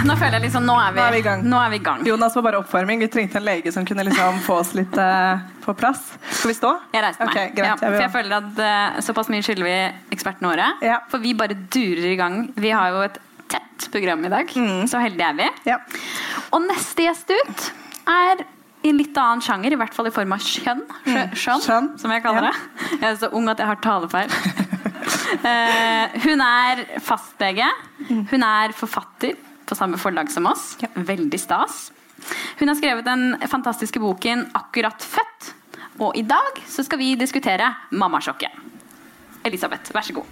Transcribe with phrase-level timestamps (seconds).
[0.00, 1.42] Nå føler jeg liksom, nå er vi, Nå er vi i gang.
[1.44, 2.04] Nå er vi i gang.
[2.08, 3.02] Jonas var bare oppvarming.
[3.04, 6.00] Vi trengte en lege som kunne liksom få oss litt uh, på plass.
[6.30, 6.70] Skal vi stå?
[6.94, 7.34] Jeg reiste meg.
[7.36, 9.74] Greit, ja, jeg for jeg føler at uh, Såpass mye skylder vi
[10.16, 10.70] ekspertene våre.
[10.86, 11.00] Ja.
[11.12, 12.38] For vi bare durer i gang.
[12.56, 13.18] Vi har jo et
[13.50, 14.54] tett program i dag.
[14.88, 15.50] Så heldige er vi.
[15.68, 15.76] Ja.
[16.54, 17.68] Og neste gjest ut
[18.08, 18.44] er
[18.80, 20.80] i en litt annen sjanger, i hvert fall i form av skjønn.
[21.04, 21.90] Skjø- Skjønn, Skjønn.
[22.00, 22.54] som jeg kaller det.
[22.94, 24.32] Jeg er så ung at jeg har talefeil.
[25.44, 27.68] uh, hun er fastlege.
[28.32, 29.36] Hun er forfatter
[29.70, 30.74] på samme forlag som oss.
[30.94, 31.92] Veldig stas.
[32.58, 35.54] Hun har skrevet den fantastiske boken 'Akkurat født'.
[36.00, 38.50] Og i dag så skal vi diskutere mammasjokket.
[39.44, 40.24] Elisabeth, vær så god.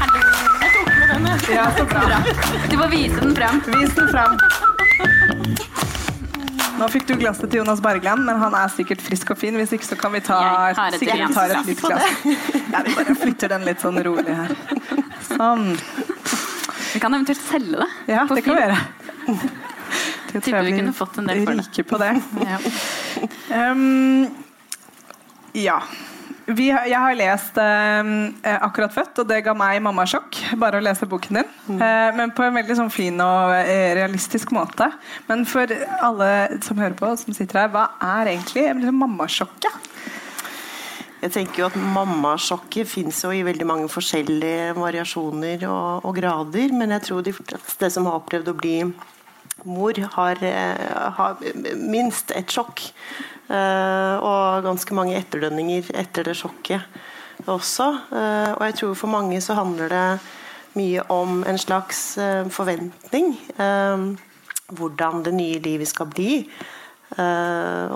[0.00, 0.22] Hallo.
[0.62, 1.22] Jeg tok med den.
[1.56, 2.20] ja, så bra.
[2.70, 3.60] Du må vise den frem.
[3.66, 4.38] Vis den fram.
[6.76, 9.56] Nå fikk du glasset til Jonas Bergland, men han er sikkert frisk og fin.
[9.56, 10.40] Hvis ikke så kan vi ta
[10.70, 12.10] et sikkert tar et nytt glass.
[12.72, 14.52] Ja, vi bare flytter den litt sånn rolig her.
[15.30, 15.70] Sånn.
[16.92, 17.88] Vi kan eventuelt selge det.
[18.12, 18.80] Ja, det kan vi gjøre.
[20.32, 21.64] Det Tipper vi kunne fått en del for det.
[21.64, 22.12] Rike på det.
[22.44, 22.58] Ja.
[23.72, 24.26] Um,
[25.56, 25.78] ja.
[26.46, 28.10] Vi, jeg har lest um,
[28.46, 30.38] eh, akkurat født, og det ga meg mammasjokk.
[30.60, 31.48] Bare å lese boken din.
[31.66, 31.80] Mm.
[31.82, 34.86] Eh, men på en veldig sånn fin og eh, realistisk måte.
[35.26, 35.72] Men for
[36.06, 36.30] alle
[36.62, 39.90] som hører på, som sitter her, hva er egentlig liksom, mammasjokket?
[41.26, 46.74] Jeg tenker jo at Mammasjokket fins i veldig mange forskjellige variasjoner og, og grader.
[46.76, 48.76] Men jeg tror de fleste som har opplevd å bli
[49.66, 51.40] mor, har, eh, har
[51.80, 52.84] minst et sjokk.
[53.46, 56.82] Eh, og ganske mange etterdønninger etter det sjokket
[57.46, 57.86] også.
[58.10, 60.06] Eh, og jeg tror for mange så handler det
[60.76, 63.36] mye om en slags eh, forventning.
[64.66, 66.40] hvordan det nye livet skal bli.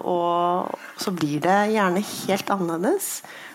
[0.06, 0.70] Og
[1.02, 3.08] så blir det gjerne helt annerledes.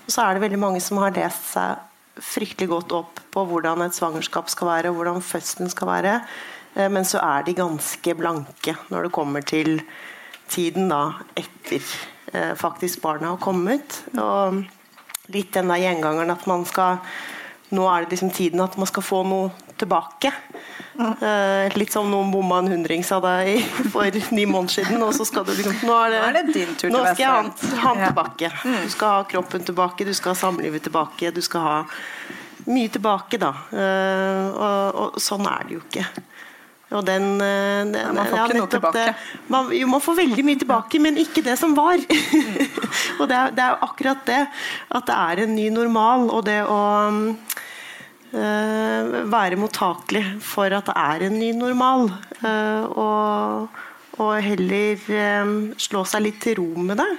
[0.03, 1.79] Og så er det veldig mange som har lest seg
[2.19, 6.17] fryktelig godt opp på hvordan et svangerskap skal være, og hvordan fødselen skal være.
[6.91, 9.79] Men så er de ganske blanke når det kommer til
[10.51, 11.81] tiden da etter
[12.33, 14.01] eh, faktisk barna har kommet.
[14.17, 14.63] Og
[15.33, 17.01] litt den der gjengangeren at man skal
[17.73, 19.47] Nå er det liksom tiden at man skal få noe
[19.81, 20.29] tilbake.
[20.95, 23.57] Eh, litt som noen bomma en hundrings av deg
[23.91, 24.05] for
[24.37, 26.75] ni måneder siden, og så skal du liksom Nå er det, Nå er det din
[26.77, 28.11] tur til nå skal jeg ha han, Ja.
[28.13, 28.51] tilbake.
[28.85, 31.75] Du skal ha kroppen tilbake, du skal ha samlivet tilbake, du skal ha
[32.69, 33.51] mye tilbake, da.
[33.73, 36.05] Eh, og, og sånn er det jo ikke.
[36.95, 39.01] Og den, eh, den man får ja, ikke noe tilbake.
[39.01, 39.41] det.
[39.51, 41.99] Man, jo, man får veldig mye tilbake, men ikke det som var.
[43.19, 44.41] og det er, det er akkurat det.
[44.95, 46.81] At det er en ny normal, og det å
[48.35, 52.09] øh, være mottakelig for at det er en ny normal.
[52.41, 53.81] Øh, og,
[54.21, 57.11] og heller øh, slå seg litt til ro med det.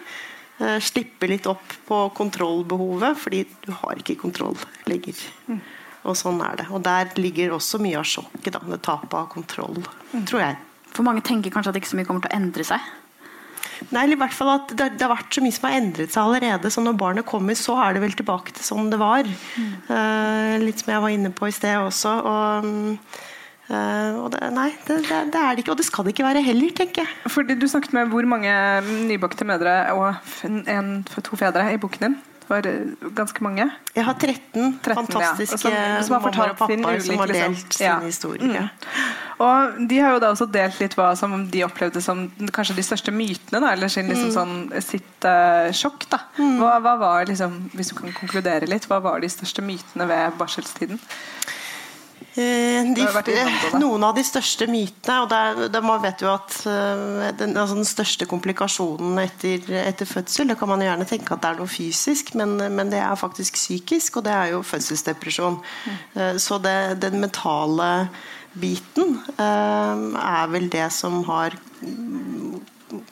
[0.81, 4.57] Slippe litt opp på kontrollbehovet, fordi du har ikke kontroll
[4.89, 5.19] lenger.
[6.07, 6.69] Og sånn er det.
[6.71, 8.55] Og der ligger også mye av sjokket.
[8.55, 9.83] Da, det tapet av kontroll,
[10.29, 10.61] tror jeg.
[10.95, 12.87] For mange tenker kanskje at det ikke så mye kommer til å endre seg.
[13.91, 16.13] Nei, eller i hvert fall at det, det har vært så mye som har endret
[16.15, 16.73] seg allerede.
[16.73, 19.29] Så når barnet kommer, så er det vel tilbake til sånn det var.
[19.29, 22.15] Eh, litt som jeg var inne på i sted også.
[22.31, 23.19] Og, mm,
[23.69, 25.75] eh, og det, nei, det, det, det er det ikke.
[25.75, 27.33] Og det skal det ikke være heller, tenker jeg.
[27.35, 28.55] Fordi Du snakket med hvor mange
[29.11, 32.19] nybakte mødre og en, to fedre i boken din?
[32.49, 33.65] Var eh, ganske mange.
[33.97, 35.99] Jeg har 13, 13, fantastiske ja.
[35.99, 37.71] som- som har fortalt og pappaer sin som har delt liksom.
[37.73, 37.99] sine Ja.
[38.01, 38.71] historier.
[39.39, 42.83] Og De har jo da også delt litt hva som de opplevde som kanskje de
[42.83, 43.61] største mytene.
[43.61, 46.07] Da, eller sin, liksom, sånn, sitt uh, sjokk.
[46.09, 46.19] Da.
[46.39, 50.39] Hva, hva var liksom, Hvis du kan konkludere litt, hva var de største mytene ved
[50.39, 51.01] barselstiden?
[52.37, 53.05] Eh, De,
[53.81, 57.79] noen av de største mytene og der, der Man vet jo at eh, den, altså
[57.79, 61.71] den største komplikasjonen etter, etter fødsel Det kan man gjerne tenke at det er noe
[61.71, 65.61] fysisk, men, men det er faktisk psykisk, og det er jo fødselsdepresjon.
[65.61, 66.39] Mm.
[66.41, 67.91] Så det, den mentale
[68.61, 72.61] biten eh, er vel det som har mm,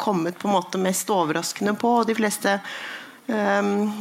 [0.01, 1.99] kommet på en måte mest overraskende på.
[2.01, 2.59] Og de fleste
[3.25, 3.95] Um,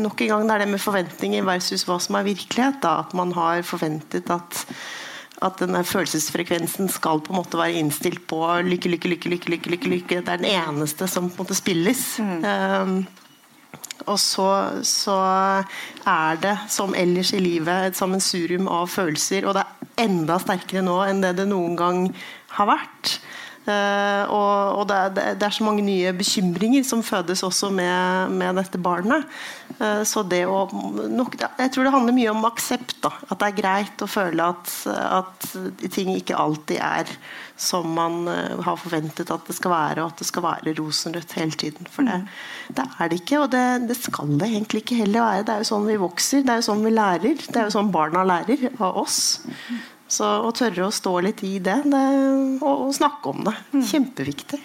[0.00, 2.80] nok en gang det er det med forventninger versus hva som er virkelighet.
[2.82, 3.00] Da.
[3.04, 4.64] At man har forventet at,
[5.42, 9.74] at denne følelsesfrekvensen skal på en måte være innstilt på lykke, lykke, lykke, lykke, lykke,
[9.76, 10.20] lykke, lykke.
[10.26, 12.04] Det er den eneste som på en måte spilles.
[12.20, 13.04] Um,
[14.08, 14.48] og så,
[14.86, 15.18] så
[16.08, 19.46] er det, som ellers i livet, et sammensurium av følelser.
[19.46, 22.08] Og det er enda sterkere nå enn det det noen gang
[22.56, 23.18] har vært.
[23.68, 29.26] Uh, og, det, er, så mange nye bekymringer som fødes også med, med dette barnet.
[29.76, 30.62] Uh, så det å
[31.12, 32.96] nok, Jeg tror det handler mye om aksept.
[33.04, 33.12] Da.
[33.28, 35.46] At det er greit å føle at, at
[35.92, 37.12] ting ikke alltid er
[37.60, 41.36] som man uh, har forventet at det skal være, og at det skal være rosenrødt
[41.36, 41.92] hele tiden.
[41.92, 42.16] For det,
[42.80, 45.46] det er det ikke, og det, det, skal det egentlig ikke heller være.
[45.46, 47.46] Det er jo sånn vi vokser, det er jo sånn vi lærer.
[47.46, 49.20] Det er jo sånn barna lærer av oss.
[50.10, 52.02] Så å tørre å stå litt i det, det
[52.58, 53.54] og, og, snakke om det.
[53.70, 53.84] Mm.
[53.92, 54.58] Kjempeviktig.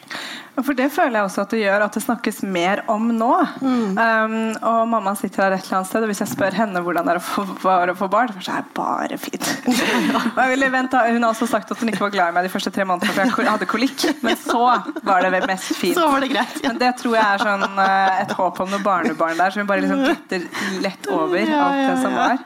[0.63, 3.31] For det føler jeg også at det gjør at det snakkes mer om nå.
[3.59, 3.97] Mm.
[3.99, 7.07] Um, og mamma sitter her et eller annet sted, og hvis jeg spør henne hvordan
[7.07, 9.49] det er å få, å få barn, så er det bare fint.
[9.65, 13.27] hun har også sagt at hun ikke var glad i meg de første tre månedene
[13.33, 14.05] for jeg hadde kolikk.
[14.23, 14.61] Men så
[15.05, 15.97] var det mest fint.
[15.97, 16.71] Så var det greit, ja.
[16.71, 19.83] Men det tror jeg er sånn, uh, et håp om noen barnebarn der, vi bare
[19.83, 20.47] liksom getter
[20.83, 22.39] lett over alt det som var.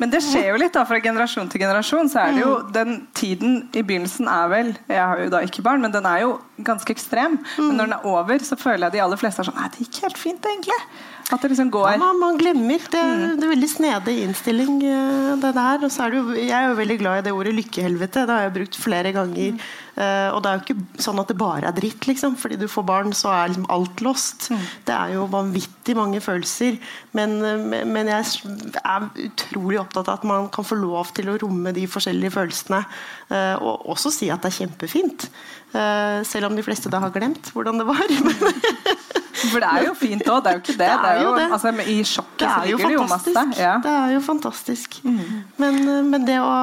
[0.00, 2.10] Men det skjer jo litt da, fra generasjon til generasjon.
[2.12, 2.72] så er det jo mm.
[2.76, 6.24] Den tiden i begynnelsen er vel Jeg har jo da ikke barn, men den er
[6.24, 7.36] jo ganske ekstrem.
[7.58, 9.86] Men når den er over, så føler jeg de aller fleste er sånn Nei, det
[9.86, 10.78] gikk helt fint, egentlig.
[11.26, 12.84] At det liksom går ja, man, man, glemmer.
[12.92, 13.24] Det, mm.
[13.40, 15.86] det er veldig snedig innstilling, eh, det der.
[15.88, 18.26] Og så er det jo, jeg er jo veldig glad i det ordet lykkehelvete.
[18.28, 19.56] Det har jeg brukt flere ganger.
[19.56, 19.66] Mm.
[19.96, 22.34] Uh, og det er jo ikke sånn at det bare er dritt, liksom.
[22.36, 24.50] Fordi du får barn, så er liksom alt lost.
[24.52, 24.64] Mm.
[24.88, 26.76] Det er jo vanvittig mange følelser.
[27.16, 28.24] Men, eh, men, jeg
[28.82, 32.82] er utrolig opptatt av at man kan få lov til å romme de forskjellige følelsene.
[33.32, 35.30] Uh, og også si at det er kjempefint.
[35.76, 38.08] Selv om de fleste da har glemt hvordan det var.
[39.36, 40.88] For det er jo fint òg, det er jo ikke det.
[40.88, 41.46] det, er jo, det.
[41.56, 43.44] Altså, I sjokket så ligger det jo masse.
[43.60, 43.74] Ja.
[43.84, 44.98] Det er jo fantastisk.
[45.04, 45.20] Mm.
[45.60, 45.78] Men,
[46.10, 46.54] men, det å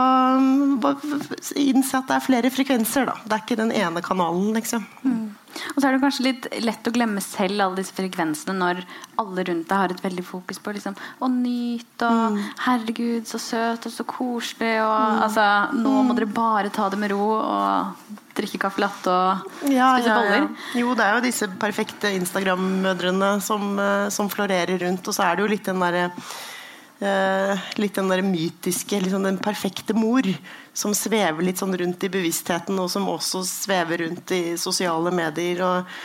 [1.60, 3.18] innse at det er flere frekvenser, da.
[3.24, 4.86] Det er ikke den ene kanalen, liksom.
[5.06, 5.31] Mm.
[5.54, 8.81] Og så er det kanskje litt lett å glemme selv alle disse frekvensene når
[9.22, 12.40] alle rundt deg har et veldig fokus på liksom, å nyte og mm.
[12.66, 15.22] 'herregud, så søt og så koselig' og mm.
[15.28, 15.48] altså
[15.78, 16.16] 'nå må mm.
[16.18, 20.47] dere bare ta det med ro' og drikke caffè latte og ja, spise boller.
[20.47, 20.80] Ja.
[20.81, 25.38] Jo, det er jo disse perfekte Instagram-mødrene som, eh, som, florerer rundt, og så er
[25.38, 26.07] det jo litt den derre
[27.03, 30.27] eh, litt den der mytiske, liksom den perfekte mor,
[30.74, 35.63] som svever litt sånn rundt i bevisstheten, og som også svever rundt i sosiale medier.
[35.68, 35.95] og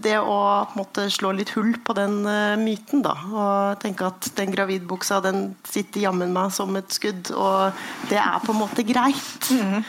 [0.00, 4.08] Det å på en måte slå litt hull på den uh, myten, da, og tenke
[4.08, 7.76] at den gravidbuksa den sitter jammen meg som et skudd, og
[8.10, 9.50] det er på en måte greit.
[9.50, 9.84] Mm.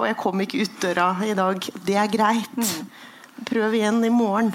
[0.00, 1.70] og jeg kom ikke ut døra i dag.
[1.86, 2.58] Det er greit.
[2.58, 2.90] Mm.
[3.48, 4.52] Prøv igjen i morgen.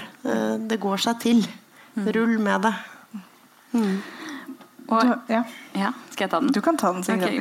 [0.70, 1.42] det går seg til.
[1.98, 2.06] Mm.
[2.14, 2.74] Rull med det.
[3.72, 3.98] Mm.
[4.88, 5.42] Og, ja.
[5.76, 5.90] ja.
[6.14, 6.52] Skal jeg ta den?
[6.54, 7.04] Du kan ta den.
[7.04, 7.40] Okay.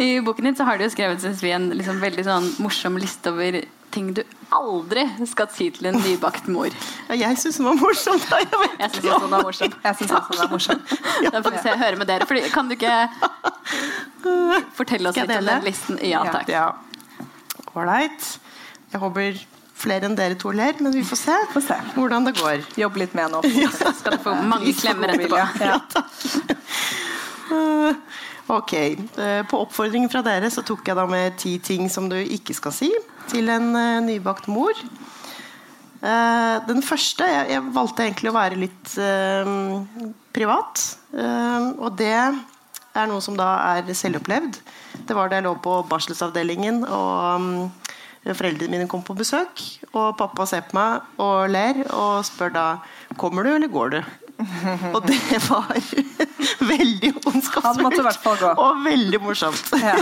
[0.00, 3.60] I boken din så har du skrevet en liksom veldig sånn morsom liste over
[3.94, 4.22] ting du
[4.54, 6.74] aldri skal si til en nybakt mor.
[7.08, 8.18] Ja, jeg syns den var morsom.
[8.30, 8.40] Da.
[8.42, 9.76] Jeg, jeg syns også den var morsom.
[9.84, 10.82] Jeg synes også den var morsom.
[11.34, 12.26] Da får vi se, høre med dere.
[12.30, 12.94] Fordi, kan du ikke
[14.78, 16.00] fortelle oss litt om den listen?
[16.06, 16.50] Ja, takk.
[17.74, 18.30] Ålreit.
[18.34, 18.86] Ja.
[18.90, 19.42] Jeg håper
[19.80, 21.76] flere enn dere to ler, men vi får se, får se.
[21.94, 22.64] hvordan det går.
[22.80, 23.42] Jobb litt med nå.
[23.62, 23.70] Ja.
[23.70, 25.38] Skal du få mange klemmer etterpå.
[25.38, 26.10] Ja, takk.
[28.56, 28.74] ok.
[28.74, 32.56] Eh, på oppfordring fra dere så tok jeg da med ti ting som du ikke
[32.56, 32.90] skal si
[33.30, 34.76] til en eh, nybakt mor.
[36.00, 38.94] Eh, den første jeg, jeg, valgte egentlig å være litt
[40.34, 40.86] privat.
[41.10, 44.60] Og det er noe som da er selvopplevd.
[45.06, 47.70] Det var da jeg lå på barselsavdelingen og
[48.24, 49.62] foreldrene mine kom på besøk.
[49.92, 52.66] Og pappa ser på meg og ler og spør da
[53.18, 54.00] Kommer du, eller går du?
[54.94, 55.70] Og det var
[56.72, 59.72] veldig ondskapsfullt og veldig morsomt.
[59.80, 59.96] Ja.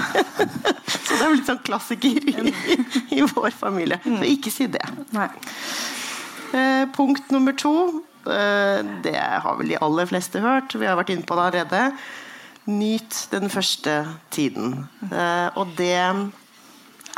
[1.09, 2.77] Så det er litt sånn klassiker i,
[3.17, 4.01] i vår familie.
[4.05, 4.85] Så ikke si det.
[6.53, 7.75] Eh, punkt nummer to.
[8.29, 10.77] Eh, det har vel de aller fleste hørt.
[10.77, 11.85] Vi har vært inne på det allerede.
[12.69, 14.03] Nyt den første
[14.35, 14.85] tiden.
[15.09, 15.97] Eh, og det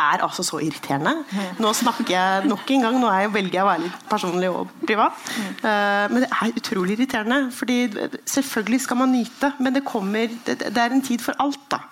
[0.01, 1.15] er altså så irriterende.
[1.61, 4.73] Nå snakker jeg nok en gang, nå jeg, velger jeg å være litt personlig og
[4.87, 5.27] privat.
[5.63, 7.41] Uh, men det er utrolig irriterende.
[7.55, 7.81] fordi
[8.25, 11.63] selvfølgelig skal man nyte, men det, kommer, det, er en tid for alt.
[11.71, 11.85] da.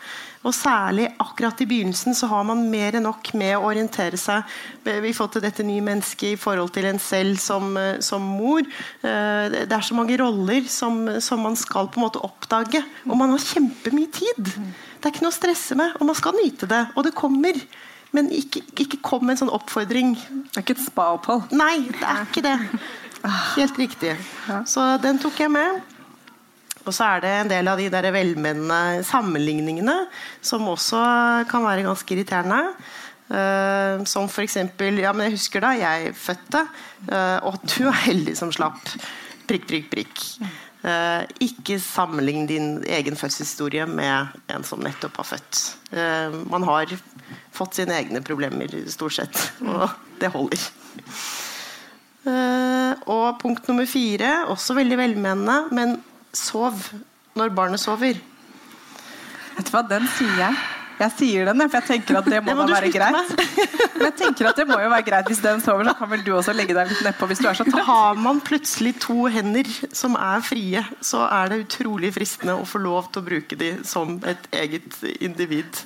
[0.47, 4.47] Og særlig akkurat i begynnelsen så har man mer enn nok med å orientere seg
[4.87, 7.75] i forhold til dette nye mennesket, i forhold til en selv som,
[8.05, 8.63] som mor.
[9.03, 12.85] Eh, det er så mange roller som, som, man skal på en måte oppdage.
[13.09, 14.41] Og man har kjempemye tid.
[14.47, 16.85] Det er ikke noe å stresse med, og man skal nyte det.
[16.95, 17.59] Og det kommer.
[18.17, 20.15] Men ikke, ikke kom med en sånn oppfordring.
[20.17, 21.53] Det er ikke et spa-opphold?
[21.57, 22.57] Nei, det er ikke det.
[23.59, 24.15] Helt riktig.
[24.71, 25.83] Så den tok jeg med.
[26.89, 29.97] Og så er det en del av de der velmenende sammenligningene
[30.41, 31.03] som også
[31.51, 32.63] kan være ganske irriterende.
[33.29, 36.63] Uh, som eksempel Ja, men jeg husker da jeg fødte,
[37.11, 38.81] uh, og du er heldig som slapp.
[39.49, 40.23] Prikk, prikk, prikk.
[40.81, 45.61] Uh, ikke sammenlign din egen fødselshistorie med en som nettopp har født.
[45.93, 46.97] Uh, man har
[47.59, 49.91] fått sine egne problemer, stort sett, og
[50.23, 50.65] det holder.
[52.29, 55.99] Eh, og punkt nummer fire, også veldig velmenende, men
[56.35, 56.91] sov
[57.39, 58.19] når barnet sover.
[59.57, 60.78] Vet du hva, den sier jeg.
[60.99, 63.33] Jeg sier den, for jeg tenker at det må, Det må da være greit.
[63.99, 66.25] Men jeg tenker at det må jo være greit Hvis den sover, så kan vel
[66.27, 67.85] du også legge deg litt nedpå hvis du er så trøtt.
[67.87, 72.81] Har man plutselig to hender som er frie, så er det utrolig fristende å få
[72.83, 75.83] lov til å bruke de som et eget individ.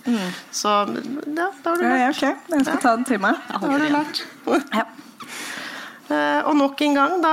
[0.52, 2.00] Så ja, da har du lært.
[2.02, 2.49] ja, ok.
[2.57, 3.40] Jeg skal ta den til meg.
[3.52, 4.25] Da har du lært.
[4.73, 4.87] Ja.
[6.62, 7.31] Nok en gang, da,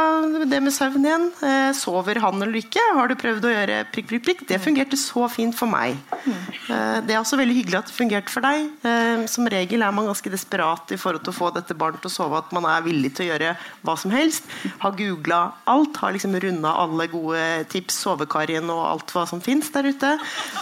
[0.50, 1.26] det med søvn igjen.
[1.46, 2.82] Eh, sover han eller ikke?
[2.98, 4.42] Har du prøvd å gjøre prikk, prikk, prikk?
[4.50, 6.00] Det fungerte så fint for meg.
[6.26, 8.72] Eh, det er også veldig hyggelig at det fungerte for deg.
[8.90, 12.10] Eh, som regel er man ganske desperat i forhold til å få dette barnet til
[12.10, 12.42] å sove.
[12.42, 13.54] At man er villig til å gjøre
[13.86, 14.50] hva som helst.
[14.82, 15.42] Har googla
[15.76, 16.02] alt.
[16.02, 20.16] Har liksom runda alle gode tips, sovekarien og alt hva som fins der ute.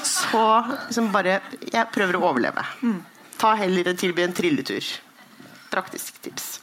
[0.04, 0.44] Så
[0.90, 1.40] liksom bare
[1.72, 2.68] Jeg prøver å overleve.
[3.40, 4.96] Ta heller tilby en trilletur.
[5.72, 6.58] Praktisk tips.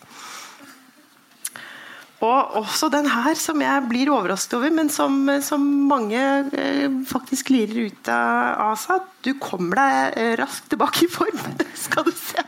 [2.25, 6.21] Og også den her, som jeg blir overrasket over, men som, som mange
[6.57, 9.09] eh, faktisk lirer ut av, seg.
[9.25, 11.40] Du kommer deg eh, raskt tilbake i form,
[11.87, 12.45] skal du se.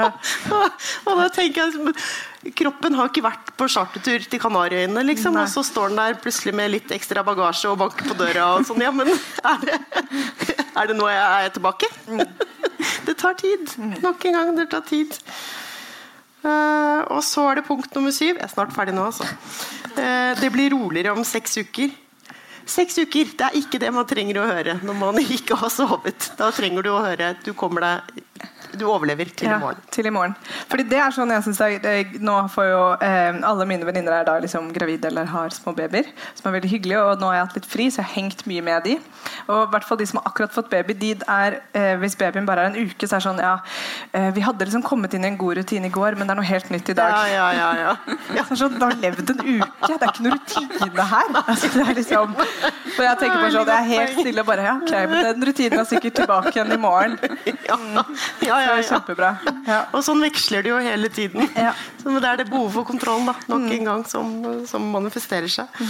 [0.00, 5.64] og da tenker jeg Kroppen har ikke vært på chartertur til Kanariøyene, liksom, og så
[5.66, 8.46] står den der plutselig med litt ekstra bagasje og banker på døra.
[8.56, 9.76] og sånn, ja, men er det,
[10.72, 11.90] er det nå jeg er tilbake?
[13.08, 13.76] det tar tid.
[14.00, 15.18] Nok en gang, det tar tid.
[16.40, 18.36] Eh, og så er det punkt nummer syv.
[18.38, 19.26] Jeg er snart ferdig nå, altså.
[19.90, 21.90] Uh, det blir roligere om seks uker.
[22.70, 26.30] Seks uker det er ikke det man trenger å høre når man ikke har sovet.
[26.38, 28.46] Da trenger du å høre du kommer deg
[28.78, 29.80] Du overlever til i morgen.
[29.90, 30.34] til i morgen.
[30.70, 34.20] Fordi det er sånn jeg synes jeg, jeg Nå får jo eh, alle mine venninner
[34.20, 36.06] er da liksom gravide eller har små babyer,
[36.38, 36.98] som er veldig hyggelig.
[37.00, 38.96] Og nå har jeg hatt litt fri, så jeg har hengt mye med de.
[39.48, 42.46] Og i hvert fall de som har akkurat fått baby, de er, eh, hvis babyen
[42.46, 43.54] bare er en uke, så er det sånn ja,
[44.12, 46.40] eh, Vi hadde liksom kommet inn i en god rutine i går, men det er
[46.40, 47.16] noe helt nytt i dag.
[47.16, 48.16] Ja, ja, ja, ja.
[48.40, 48.44] Ja.
[48.50, 51.32] Så sånn, du har levd en uke, det er ikke noe rutine her.
[51.40, 54.66] Altså, det er liksom, for jeg tenker bare sånn, det er helt stille og bare
[54.68, 57.16] ja, ok, men den rutinen er sikkert tilbake igjen i morgen.
[57.66, 57.78] ja,
[58.46, 58.88] ja, ja, ja.
[58.88, 59.30] kjempebra.
[59.66, 59.82] Ja.
[59.94, 61.46] Og sånn veksler det jo hele tiden.
[61.56, 61.74] Ja.
[62.02, 64.34] Så det er det behovet for kontroll da, nok en gang som,
[64.68, 65.80] som manifesterer seg.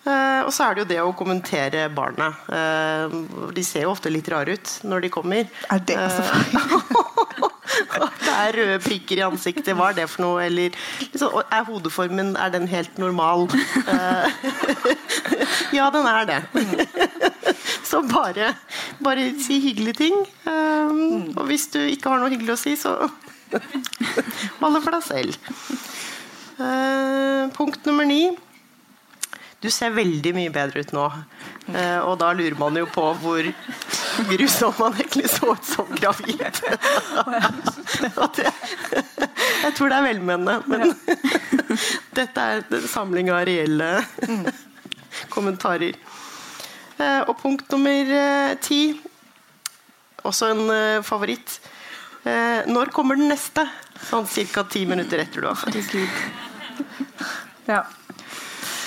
[0.00, 2.38] Eh, og så er det jo det å kommentere barnet.
[2.48, 5.50] Uh, de ser jo ofte litt rare ut når de kommer.
[5.68, 7.50] Er det så feil?
[8.24, 9.74] det er røde prikker i ansiktet.
[9.76, 10.46] Hva er det for noe?
[10.46, 10.72] Eller
[11.04, 13.44] liksom, er hodeformen er den helt normal?
[13.84, 14.40] Eh,
[15.76, 16.40] ja, den er det.
[17.84, 18.54] Så bare,
[19.04, 20.16] bare si hyggelige ting.
[20.44, 22.96] Um, og hvis du ikke har noe hyggelig å si, så
[24.60, 25.36] hold det for deg selv.
[26.60, 28.30] Uh, punkt nummer ni.
[29.60, 31.06] Du ser veldig mye bedre ut nå.
[31.70, 33.44] Uh, og da lurer man jo på hvor
[34.30, 36.40] grusom man egentlig så ut som gravid.
[39.60, 40.94] Jeg tror det er velmenende, men
[42.18, 43.90] dette er en samling av reelle
[45.32, 45.98] kommentarer.
[47.00, 48.80] Eh, og punkt nummer eh, ti,
[50.26, 51.60] også en eh, favoritt.
[52.20, 53.62] Når kommer den neste?
[54.04, 54.66] Sånn ca.
[54.68, 55.94] ti minutter etter du har født.
[57.64, 57.78] Ja.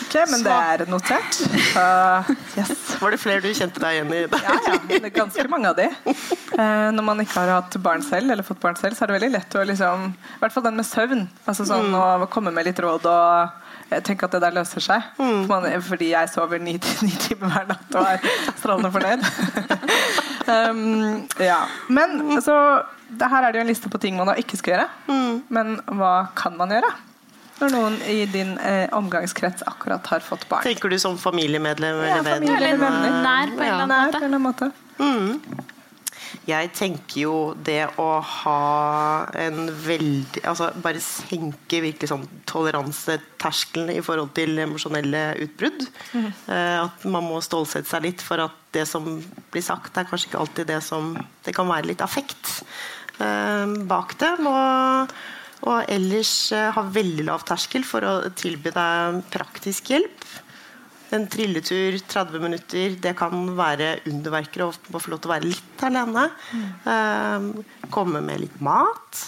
[0.03, 1.39] Ok, men det er notert.
[1.74, 2.70] Uh, yes.
[3.01, 4.17] Var det flere du kjente deg igjen i?
[4.29, 5.88] Ja, ja, det er ganske mange av de.
[6.53, 9.15] Uh, når man ikke har hatt barn selv, eller fått barn selv, så er det
[9.15, 11.24] veldig lett å liksom I hvert fall den med søvn.
[11.50, 13.62] Altså sånn Å komme med litt råd og
[13.94, 15.06] jeg tenker at det der løser seg.
[15.18, 16.74] For man, fordi jeg sover ni,
[17.06, 18.28] ni timer hver natt og er
[18.60, 19.24] strålende fornøyd.
[20.54, 21.62] um, ja.
[21.94, 22.58] Men så
[23.14, 24.88] det Her er det jo en liste på ting man da ikke skal gjøre.
[25.54, 26.90] Men hva kan man gjøre?
[27.60, 30.66] Når noen i din eh, omgangskrets akkurat har fått barn.
[30.66, 32.48] Tenker du som familiemedlem Ja, eller venn?
[32.50, 33.22] familie.
[33.24, 34.18] Nær på en eller annen Nær måte.
[34.18, 35.73] på en eller annen måte.
[36.44, 38.56] Jeg tenker jo det å ha
[39.40, 45.86] en veldig Altså bare senke virkelig sånn toleranseterskelen i forhold til emosjonelle utbrudd.
[46.18, 49.08] Eh, At man må stålsette seg litt for at det som
[49.54, 51.14] blir sagt, er kanskje ikke alltid det som
[51.46, 52.64] Det kan være litt affekt
[53.20, 54.34] eh, bak det.
[54.44, 55.16] Og,
[55.70, 60.28] og ellers eh, ha veldig lav terskel for å tilby deg praktisk hjelp.
[61.13, 65.86] En trilletur, 30 minutter, det kan være underverker å få lov til å være litt
[65.86, 66.27] alene.
[66.88, 67.50] Um,
[67.93, 69.25] komme med litt mat.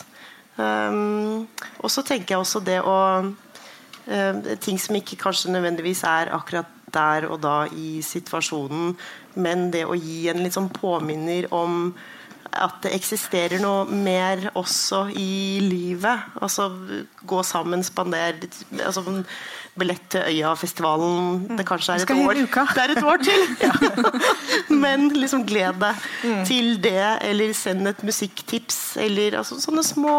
[0.58, 1.46] Um,
[1.84, 6.72] og så tenker jeg også det å um, Ting som ikke kanskje nødvendigvis er akkurat
[6.96, 8.94] der og da i situasjonen,
[9.36, 11.92] men det å gi en litt sånn påminner om
[12.56, 16.38] at det eksisterer noe mer også i livet.
[16.40, 16.70] Altså
[17.28, 18.38] gå sammen, spander
[18.80, 19.04] altså,
[19.76, 21.58] Billett til Øyafestivalen.
[21.58, 23.42] Det kanskje er et år, det er et år til!
[24.84, 26.46] Men liksom gled deg mm.
[26.48, 30.16] til det, eller send et musikktips, eller altså, sånne små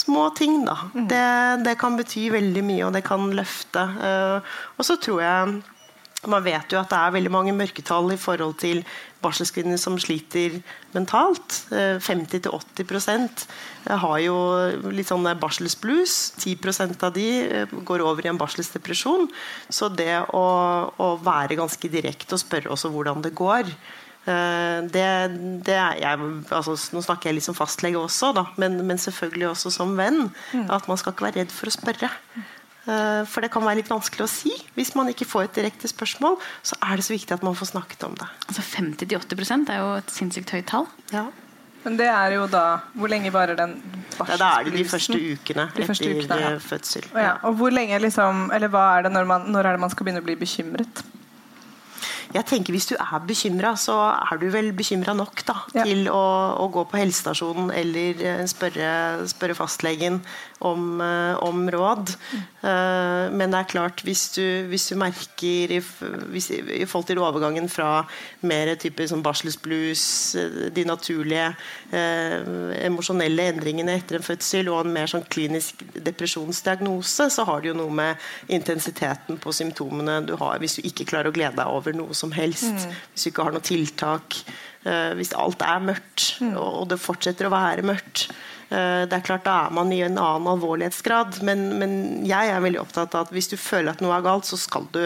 [0.00, 0.76] små ting, da.
[0.94, 1.06] Mm.
[1.10, 1.26] Det,
[1.66, 3.82] det, kan bety veldig mye, og det kan løfte.
[3.98, 5.60] Uh, og så tror jeg
[6.28, 8.82] man vet jo at det er veldig mange mørketall i forhold til
[9.24, 10.58] barselskvinner som sliter
[10.92, 11.62] mentalt.
[11.70, 14.36] 50-80 eh, eh, har jo
[14.92, 16.18] litt sånn barselsblues.
[16.42, 19.30] 10% av de eh, går over i en barselsdepresjon.
[19.72, 20.44] Så det å,
[20.92, 23.74] å være ganske direkte og spørre også hvordan det går
[24.20, 25.04] det,
[25.64, 29.48] det er jeg, altså, Nå snakker jeg litt som fastlege også, da, men, men selvfølgelig
[29.48, 30.26] også som venn.
[30.52, 30.66] Mm.
[30.76, 32.10] At man skal ikke være redd for å spørre.
[32.90, 34.54] Eh, for det kan være litt vanskelig å si.
[34.76, 37.72] Hvis man ikke får et direkte spørsmål, så er det så viktig at man får
[37.74, 38.26] snakket om det.
[38.48, 40.88] Altså 50-80% er jo et sinnssykt høyt tall.
[41.14, 41.28] Ja.
[41.84, 43.70] Men det er jo da Hvor lenge varer den
[44.18, 46.58] ja, Da er det de første ukene de første etter ukene, ja.
[46.60, 47.06] fødsel.
[47.14, 47.30] Ja.
[47.48, 50.04] Og hvor lenge liksom Eller hva er det når, man, når er det man skal
[50.04, 51.00] begynne å bli bekymret?
[52.34, 55.86] Jeg tenker Hvis du er bekymra, så er du vel bekymra nok da, ja.
[55.88, 56.20] til å,
[56.62, 58.92] å, gå på helsestasjonen eller eh, spørre,
[59.30, 60.20] spørre fastlegen
[60.60, 62.14] om, eh, om råd.
[62.32, 62.46] Mm.
[63.32, 65.78] Men det er klart, hvis du, hvis du merker i,
[66.28, 68.02] hvis, i, forhold til overgangen fra
[68.44, 70.02] mer type sånn barselsblues,
[70.76, 71.46] de naturlige
[71.96, 72.50] eh,
[72.84, 77.78] emosjonelle endringene etter en fødsel og en mer sånn klinisk depresjonsdiagnose, så har det jo
[77.80, 81.96] noe med intensiteten på symptomene du har hvis du ikke klarer å glede deg over
[81.96, 82.84] noe som helst.
[82.84, 82.98] Mm.
[83.14, 84.42] Hvis du ikke har noe tiltak.
[84.80, 86.54] Eh, hvis alt er mørkt, mm.
[86.56, 88.30] og, det fortsetter å være mørkt.
[88.70, 91.40] Uh, det er klart Da er man i en annen alvorlighetsgrad.
[91.46, 91.94] Men, men,
[92.28, 94.86] jeg er veldig opptatt av at hvis du føler at noe er galt, så skal
[94.94, 95.02] du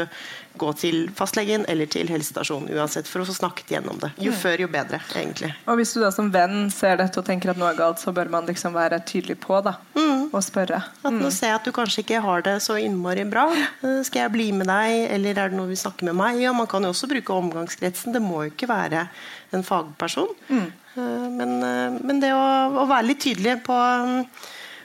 [0.57, 4.13] gå til fastlegen eller til helsestasjonen uansett for å få snakket gjennom det.
[4.23, 4.37] Jo mm.
[4.39, 5.51] før, jo bedre, egentlig.
[5.67, 8.15] Og hvis du da som venn ser dette og tenker at noe er galt, så
[8.15, 10.29] bør man liksom være tydelig på da, mm.
[10.31, 10.79] og spørre.
[11.03, 11.35] At nå mm.
[11.35, 13.49] ser jeg at du kanskje ikke har det så innmari bra.
[13.55, 16.39] Eh, skal jeg bli med deg, eller er det noe vi snakker med meg?
[16.45, 18.15] Ja, man kan jo også bruke omgangskretsen.
[18.15, 19.09] Det må jo ikke være
[19.55, 20.31] en fagperson.
[20.49, 20.71] Mm.
[20.95, 22.45] Eh, men, eh, men, det å,
[22.83, 23.77] å, være litt tydelig på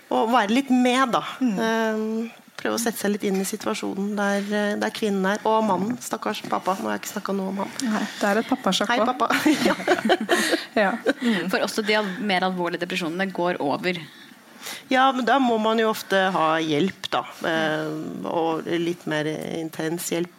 [0.10, 1.24] Å være litt med, da.
[1.38, 5.42] Mm prøve å sette seg litt inn i situasjonen der, eh, der kvinnen er.
[5.48, 5.98] Og mannen.
[6.04, 6.76] Stakkars pappa.
[6.80, 7.76] Nå har jeg ikke snakka noe om han.
[7.88, 8.96] Nei, det er et pappasjakk òg.
[8.96, 9.28] Hei, pappa.
[10.84, 10.96] ja.
[11.22, 11.50] mm.
[11.52, 14.02] For også de mer alvorlige depresjonene går over.
[14.92, 17.24] Ja, men da må man jo ofte ha hjelp, da.
[17.48, 20.39] Eh, og litt mer intens hjelp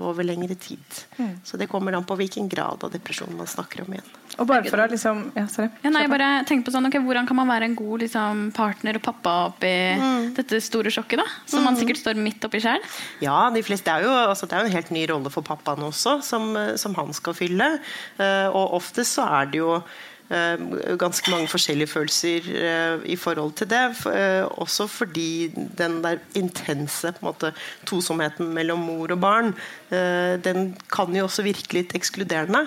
[0.00, 0.96] over lengre tid.
[1.18, 1.36] Mm.
[1.44, 4.10] Så det kommer an på hvilken grad av depresjon man snakker om igjen.
[4.40, 5.44] Og bare for å liksom ja,
[5.82, 8.96] ja, nei, bare tenk på sånn, okay, Hvordan kan man være en god liksom, partner
[8.96, 10.30] og pappa oppi mm.
[10.38, 11.20] dette store sjokket?
[11.20, 11.66] da Som mm.
[11.66, 12.84] man sikkert står midt oppi sjøl?
[13.24, 15.84] Ja, de fleste, er jo, altså, det er jo en helt ny rolle for pappaen
[15.90, 17.72] også, som, som han skal fylle.
[18.20, 23.56] Uh, og oftest så er det jo Eh, ganske mange forskjellige følelser eh, i forhold
[23.58, 23.82] til det.
[24.06, 27.50] Eh, også fordi den der intense måte,
[27.88, 29.54] tosomheten mellom mor og barn,
[29.90, 32.60] den kan jo også virke litt ekskluderende.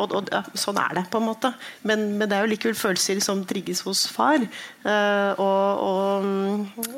[0.00, 1.50] Og, og ja, sånn er det, på en måte.
[1.84, 4.40] Men, men, det er jo likevel følelser som trigges hos far.
[4.80, 6.24] Og, og,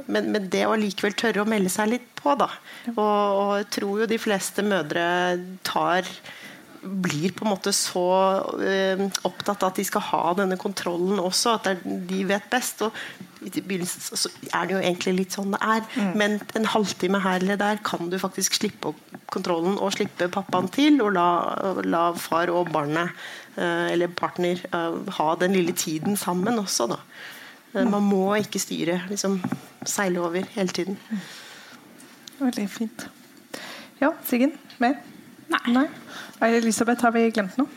[0.07, 2.53] men, men, det å likevel tørre å melde seg litt på, da.
[2.95, 5.09] Og, og jeg tror jo de fleste mødre
[5.67, 6.07] tar
[6.83, 8.07] blir på en måte så
[8.59, 12.83] uh, opptatt av at de skal ha denne kontrollen også, at de vet best.
[12.83, 12.97] og
[13.43, 15.87] i begynnelsen så er det jo egentlig litt sånn det er.
[15.95, 16.11] Mm.
[16.19, 18.95] Men en halvtime her eller der kan du faktisk slippe
[19.33, 21.29] kontrollen og slippe pappaen til, og la,
[21.87, 23.15] la far og barnet,
[23.59, 27.01] uh, eller partner, uh, ha den lille tiden sammen også, da.
[27.73, 29.39] Man må ikke styre, liksom
[29.89, 30.99] seile over hele tiden.
[31.09, 31.23] Mm.
[32.43, 33.07] Veldig fint.
[34.03, 34.53] Ja, Siggen?
[34.83, 34.99] Mer?
[35.53, 35.87] Nei.
[36.41, 36.51] Nei.
[36.59, 37.71] Elisabeth, har vi glemt noe?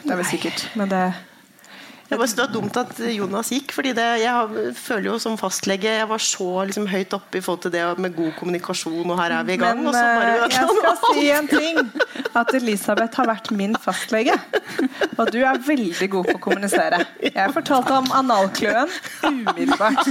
[0.00, 1.04] Det er vel sikkert, men det
[2.10, 3.70] det var, det var dumt at Jonas gikk.
[3.70, 7.60] fordi det, Jeg føler jo som fastlege Jeg var så liksom, høyt oppe i forhold
[7.62, 9.78] til det med god kommunikasjon, og her er vi i gang.
[9.78, 11.78] Men bare, jeg skal si en ting.
[12.34, 14.34] At Elisabeth har vært min fastlege.
[15.18, 17.04] Og du er veldig god på å kommunisere.
[17.22, 18.90] Jeg fortalte om analkløen
[19.30, 20.10] umiddelbart.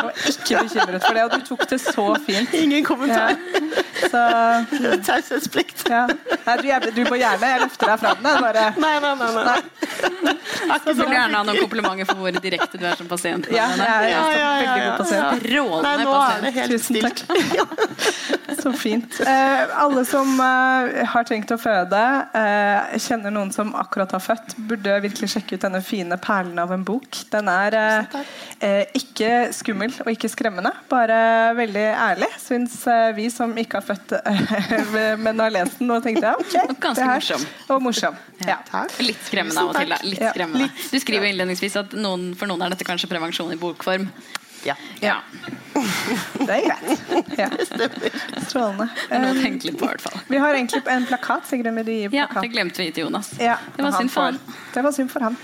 [0.00, 2.54] Jeg var ikke bekymret for det, og du tok det så fint.
[2.56, 3.36] Ingen kommentar.
[3.36, 4.64] Ja.
[5.06, 5.84] Taushetsplikt.
[5.90, 6.06] Ja.
[6.46, 8.28] Nei, du, du, må gjerne Jeg løfter deg fra den.
[8.46, 8.64] Bare...
[8.80, 9.30] Nei, nei, nei.
[9.36, 9.58] nei.
[10.24, 10.78] nei.
[10.84, 13.50] Så vil gjerne ha noen komplimenter for hvor direkte du er som pasient.
[13.54, 15.48] Ja, ja, ja, ja, Veldig god pasient.
[15.54, 16.60] Rådende pasient.
[16.70, 17.18] Tusen takk.
[18.64, 19.20] Så fint.
[19.20, 22.00] Eh, alle som eh, har tenkt å føde,
[22.36, 26.72] eh, kjenner noen som akkurat har født, burde virkelig sjekke ut denne fine perlen av
[26.74, 27.22] en bok.
[27.32, 28.18] Den er eh,
[28.60, 31.20] eh, ikke skummel og ikke skremmende, bare
[31.58, 36.04] veldig ærlig, syns eh, vi som ikke har født, eh, men har lest den og
[36.04, 36.56] tenkte ja, ok.
[36.66, 37.46] Og ganske det her- morsom.
[37.70, 38.20] Og morsom.
[38.46, 38.58] Ja.
[39.00, 39.90] Litt skremmende av og til.
[39.92, 39.98] Da.
[40.06, 40.68] Litt skremmende.
[40.90, 44.06] Du skriver innledningsvis at noen, for noen er dette kanskje prevensjon i bokform.
[44.64, 44.74] Ja.
[45.00, 45.14] Ja,
[46.38, 47.00] Det er greit.
[47.38, 47.48] Ja.
[48.48, 48.88] Strålende.
[49.10, 50.18] Um, litt på, hvert fall.
[50.28, 51.46] vi har egentlig en plakat.
[51.48, 53.32] Sigrid, med de Ja, det glemte vi til Jonas.
[53.40, 54.40] Ja, Det var synd for han.
[54.74, 55.38] Det var synd for han.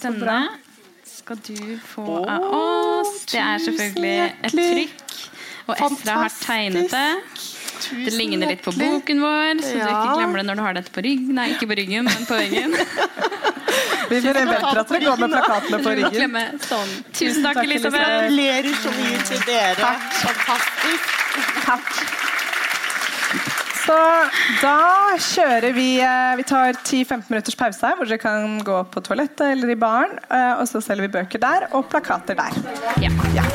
[0.00, 0.40] Denne
[1.06, 3.24] skal du få av oss.
[3.30, 5.06] Det er selvfølgelig et trykk.
[5.70, 7.10] Og Estra har tegnet det.
[7.90, 10.92] Det ligner litt på boken vår, så du ikke glemmer det når du har dette
[10.94, 11.30] på ryggen.
[11.38, 12.74] Nei, ikke på ryggen, men på veggen.
[14.10, 16.38] Vi forventer at dere går med plakatene på ryggen.
[16.66, 16.94] sånn.
[17.12, 18.06] Tusen takk, takk, Elisabeth.
[18.06, 19.92] Gratulerer så mye til dere.
[20.20, 21.14] Fantastisk.
[21.66, 21.92] Takk.
[23.80, 23.96] Så
[24.60, 24.74] da
[25.24, 29.46] kjører vi eh, Vi tar 10-15 minutters pause her, hvor dere kan gå på toalettet
[29.54, 30.18] eller i baren.
[30.30, 32.60] eh, Og så selger vi bøker der, og plakater der.
[33.02, 33.10] Ja.
[33.34, 33.46] Ja.